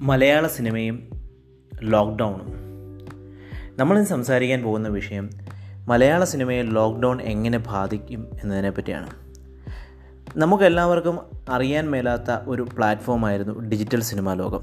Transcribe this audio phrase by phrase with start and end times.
[0.00, 1.08] മലയാള സിനിമയും
[1.82, 2.52] ലോക്ക്ഡൗണും
[3.76, 5.30] നമ്മളിന്ന് സംസാരിക്കാൻ പോകുന്ന വിഷയം
[5.88, 9.10] മലയാള സിനിമയെ ലോക്ക്ഡൗൺ എങ്ങനെ ബാധിക്കും എന്നതിനെ പറ്റിയാണ്.
[10.36, 11.18] നമുക്കെല്ലാവർക്കും
[11.50, 14.62] അറിയാൻ മേലാത്ത ഒരു പ്ലാറ്റ്ഫോമായിരുന്നു ഡിജിറ്റൽ സിനിമാ ലോകം.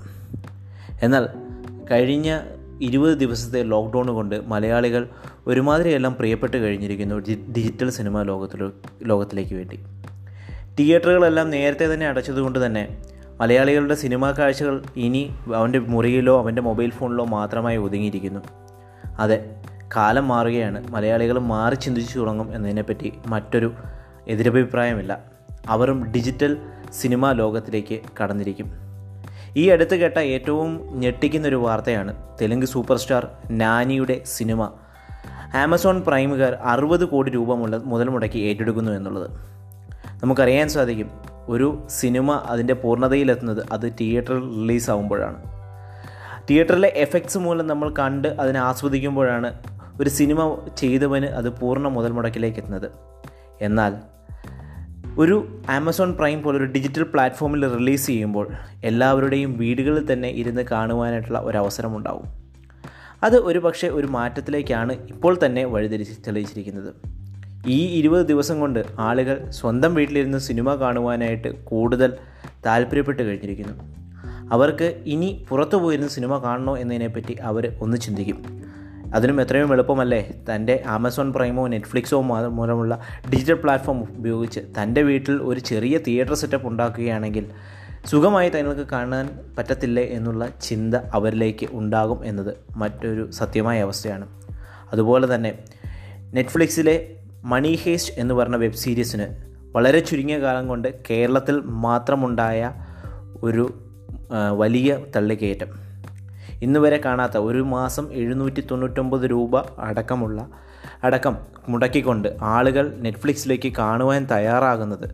[1.02, 1.28] എന്നാൽ
[1.92, 2.40] കഴിഞ്ഞ
[2.82, 5.10] ഇരുപത് ദിവസത്തെ ലോക്ക്ഡൗൺ കൊണ്ട് മലയാളികൾ
[5.48, 8.72] ഒരുമാതിരിയെല്ലാം പ്രിയപ്പെട്ട് കഴിഞ്ഞിരിക്കുന്നു ഡിജിറ്റൽ സിനിമാ ലോകത്തിൽ
[9.04, 9.80] ലോകത്തിലേക്ക് വേണ്ടി.
[10.80, 13.02] തിയേറ്ററുകളെല്ലാം നേരത്തെ തന്നെ അടച്ചതുകൊണ്ട് തന്നെ
[13.40, 18.40] മലയാളികളുടെ സിനിമാ കാഴ്ചകൾ ഇനി അവന്റെ മുറിയിലോ അവന്റെ മൊബൈൽ ഫോണിലോ മാത്രമായി ഒതുങ്ങിയിരിക്കുന്നു.
[19.20, 19.56] അതെ
[19.96, 20.92] കാലം മാറുകയാണ്.
[20.92, 23.74] മലയാളികൾ മാറി ചിന്തിച്ചു തുടങ്ങും എന്നതിനെപ്പറ്റി മറ്റൊരു
[24.28, 25.20] എതിരഭിപ്രായമില്ല.
[25.70, 26.58] അവരും ഡിജിറ്റൽ
[27.02, 28.72] സിനിമാ ലോകത്തിലേക്ക് കടന്നിരിക്കും.
[29.58, 34.72] ഈ അടുത്ത് കേട്ട ഏറ്റവും ഞെട്ടിക്കുന്നൊരു വാർത്തയാണ് തെലുങ്ക് സൂപ്പർ സ്റ്റാർ നാനിയുടെ സിനിമ.
[35.56, 39.30] ആമസോൺ പ്രൈമുകാർ അറുപത് കോടി രൂപ മുതൽ മുടക്കി ഏറ്റെടുക്കുന്നു എന്നുള്ളത്.
[40.24, 45.56] നമുക്കറിയാൻ സാധിക്കും ഒരു സിനിമ അതിന്റെ പൂർണതയിലെത്തുന്നത് അത് തിയേറ്ററിൽ റിലീസാവുമ്പോഴാണ്.
[46.50, 49.60] തിയേറ്ററിലെ എഫക്ട്സ് മൂലം നമ്മൾ കണ്ട് അതിനെ ആസ്വദിക്കുമ്പോഴാണ്
[50.02, 52.92] ഒരു സിനിമ ചെയ്തവന് അത് പൂർണ മുതൽ മുടക്കിലേക്ക് എത്തുന്നത്
[53.62, 53.94] എന്നാൽ
[55.20, 58.52] ഒരു ആമസോൺ പ്രൈം പോലൊരു ഡിജിറ്റൽ പ്ലാറ്റ്ഫോമിൽ റിലീസ് ചെയ്യുമ്പോൾ
[58.84, 62.28] എല്ലാവരുടെയും വീടുകളിൽ തന്നെ ഇരുന്ന് കാണുവാനായിട്ടുള്ള ഒരവസരമുണ്ടാവും.
[63.24, 67.15] അത് ഒരു പക്ഷേ ഒരു മാറ്റത്തിലേക്കാണ് ഇപ്പോൾ തന്നെ വഴിതിരിച്ച് തെളിയിച്ചിരിക്കുന്നത്.
[67.66, 72.14] ഈ ഇരുപത് ദിവസം കൊണ്ട് ആളുകൾ സ്വന്തം വീട്ടിലിരുന്ന് സിനിമ കാണുവാനായിട്ട് കൂടുതൽ
[72.66, 73.96] താല്പര്യപ്പെട്ട് കഴിഞ്ഞിരിക്കുന്നു.
[74.54, 78.62] അവർക്ക് ഇനി പുറത്തു പോയിരുന്ന് സിനിമ കാണണോ എന്നതിനെപ്പറ്റി അവർ ഒന്ന് ചിന്തിക്കും.
[79.16, 80.32] അതിനും എത്രയും എളുപ്പമല്ലേ?
[80.56, 83.00] തന്റെ ആമസോൺ പ്രൈമോ നെറ്റ്ഫ്ലിക്സോ മൂലമുള്ള
[83.34, 87.46] ഡിജിറ്റൽ പ്ലാറ്റ്ഫോം ഉപയോഗിച്ച് തന്റെ വീട്ടിൽ ഒരു ചെറിയ തിയേറ്റർ സെറ്റപ്പ് ഉണ്ടാക്കുകയാണെങ്കിൽ
[88.06, 94.28] സുഖമായി തങ്ങൾക്ക് കാണാൻ പറ്റത്തില്ലേ എന്നുള്ള ചിന്ത അവരിലേക്ക് ഉണ്ടാകും എന്നത് മറ്റൊരു സത്യമായ അവസ്ഥയാണ്.
[94.92, 95.58] അതുപോലെ തന്നെ
[96.34, 99.26] നെറ്റ്ഫ്ലിക്സിലെ മണി ഹേസ്റ്റ് എന്ന് പറഞ്ഞ വെബ് സീരീസിന്
[99.76, 102.74] വളരെ ചുരുങ്ങിയ കാലം കൊണ്ട് കേരളത്തിൽ മാത്രമുണ്ടായ
[103.44, 103.74] ഒരു
[104.58, 105.68] വലിയ തള്ളിക്കയറ്റം.
[106.62, 110.48] ഇന്ന് വരെ കാണാത്ത ഒരു മാസം എഴുന്നൂറ്റി തൊണ്ണൂറ്റൊമ്പത് രൂപ അടക്കമുള്ള
[111.04, 111.38] അടക്കം
[111.70, 115.08] മുടക്കിക്കൊണ്ട് ആളുകൾ നെറ്റ്ഫ്ലിക്സിലേക്ക് കാണുവാൻ തയ്യാറാകുന്നത്.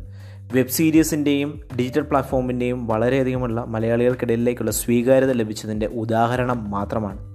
[0.53, 7.30] വെബ് സീരീസിന്റെയും ഡിജിറ്റൽ പ്ലാറ്റ്ഫോമിന്റെയും വളരെയധികമുള്ള മലയാളികൾക്കിടയിലേക്കുള്ള സ്വീകാര്യത ലഭിച്ചതിന്റെ ഉദാഹരണം മാത്രമാണ്.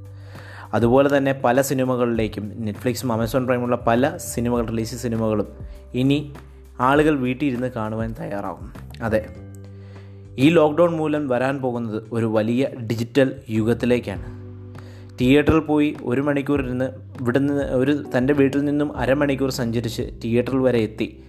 [0.77, 5.49] അതുപോലെ തന്നെ പല സിനിമകളിലേക്കും നെറ്റ്ഫ്ലിക്സും ആമസോൺ പ്രൈമുള്ള പല സിനിമകൾ റിലീസ് സിനിമകളും
[5.95, 6.33] ഇനി
[6.81, 8.73] ആളുകൾ വീട്ടിലിരുന്ന് കാണുവാൻ തയ്യാറാവും
[9.03, 9.21] അതെ.
[10.39, 14.37] ഈ ലോക്ക്ഡൗൺ മൂലം വരാൻ പോകുന്നത് ഒരു വലിയ ഡിജിറ്റൽ യുഗത്തിലേക്കാണ്.
[15.21, 16.85] തിയേറ്ററിൽ പോയി ഒരു മണിക്കൂർ ഇരുന്ന്
[17.21, 21.25] ഇവിടെ നിന്ന് ഒരു തന്റെ വീട്ടിൽ നിന്നും അരമണിക്കൂർ സഞ്ചരിച്ച് തിയേറ്ററിൽ വരെ എത്തി.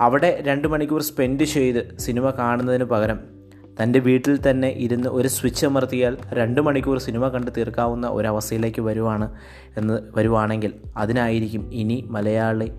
[0.00, 3.39] അവിടെ രണ്ട് മണിക്കൂർ സ്പെൻഡ് ചെയ്ത് സിനിമ കാണുന്നതിന് പകരം
[3.80, 9.28] തന്റെ വീട്ടിൽ തന്നെ ഇരുന്ന് ഒരു സ്വിച്ച് അമർത്തിയാൽ രണ്ട് മണിക്കൂർ സിനിമ കണ്ട് തീർക്കാവുന്ന ഒരവസ്ഥയിലേക്ക് വരുവാണ്
[9.76, 12.70] എന്ന് വരുവാണെങ്കിൽ അതിനായിരിക്കും ഇനി മലയാളി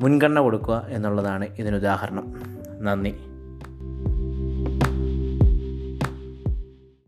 [0.00, 2.26] മുൻഗണന കൊടുക്കുക എന്നുള്ളതാണ് ഇതിനുദാഹരണം.
[2.80, 3.31] നന്ദി.